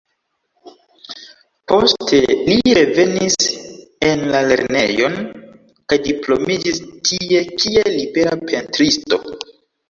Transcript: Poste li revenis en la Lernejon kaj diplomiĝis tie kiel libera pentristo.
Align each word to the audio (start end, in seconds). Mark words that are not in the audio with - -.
Poste 1.71 2.21
li 2.47 2.55
revenis 2.77 3.35
en 4.07 4.23
la 4.37 4.41
Lernejon 4.53 5.19
kaj 5.93 5.99
diplomiĝis 6.09 6.81
tie 7.11 7.43
kiel 7.61 7.93
libera 7.99 8.35
pentristo. 8.49 9.23